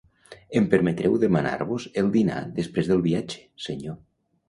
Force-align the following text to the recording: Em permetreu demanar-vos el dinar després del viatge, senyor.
Em 0.59 0.69
permetreu 0.71 1.19
demanar-vos 1.25 1.87
el 2.05 2.11
dinar 2.19 2.41
després 2.59 2.93
del 2.93 3.07
viatge, 3.11 3.47
senyor. 3.71 4.05